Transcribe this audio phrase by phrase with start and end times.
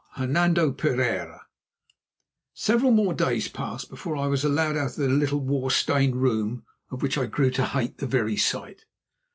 [0.15, 1.41] HERNANDO PEREIRA
[2.55, 6.63] Several more days passed before I was allowed out of that little war stained room
[6.89, 8.85] of which I grew to hate the very sight.